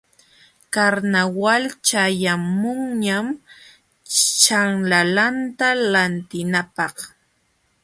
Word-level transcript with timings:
Karnawal 0.73 1.63
ćhayaqmunñam 1.87 3.27
ćhanlalanta 4.41 5.67
lantinapaq. 5.91 6.95